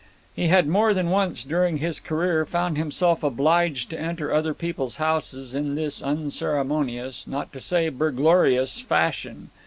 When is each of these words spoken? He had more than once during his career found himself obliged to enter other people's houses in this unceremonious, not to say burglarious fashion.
He 0.35 0.47
had 0.47 0.67
more 0.67 0.95
than 0.95 1.11
once 1.11 1.43
during 1.43 1.77
his 1.77 1.99
career 1.99 2.43
found 2.43 2.75
himself 2.75 3.21
obliged 3.21 3.91
to 3.91 3.99
enter 4.01 4.33
other 4.33 4.55
people's 4.55 4.95
houses 4.95 5.53
in 5.53 5.75
this 5.75 6.01
unceremonious, 6.01 7.27
not 7.27 7.53
to 7.53 7.61
say 7.61 7.87
burglarious 7.89 8.79
fashion. 8.81 9.51